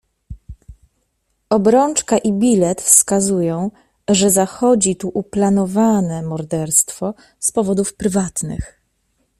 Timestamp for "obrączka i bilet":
1.49-2.81